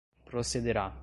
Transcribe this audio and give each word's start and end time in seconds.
procederá 0.25 0.93